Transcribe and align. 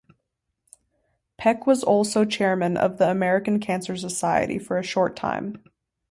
Peck 1.37 1.67
was 1.67 1.83
also 1.83 2.25
chairman 2.25 2.75
of 2.75 2.97
the 2.97 3.07
American 3.11 3.59
Cancer 3.59 3.95
Society 3.95 4.57
for 4.57 4.79
a 4.79 4.83
short 4.83 5.15
time. 5.15 5.63